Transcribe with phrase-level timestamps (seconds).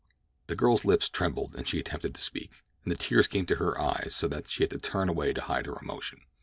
[0.47, 4.15] The girl's lips trembled as she attempted to speak, and tears came to her eyes
[4.15, 6.21] so that she had to turn away to hide her emotion.